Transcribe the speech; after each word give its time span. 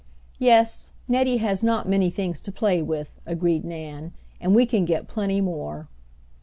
"Yes. 0.39 0.89
Nettie 1.07 1.37
has 1.37 1.61
not 1.61 1.87
many 1.87 2.09
things 2.09 2.41
to 2.41 2.51
play 2.51 2.81
with," 2.81 3.19
agreed 3.27 3.63
Nan, 3.63 4.13
"and 4.39 4.55
we 4.55 4.65
can 4.65 4.83
get 4.83 5.07
plenty 5.07 5.41
more." 5.41 5.89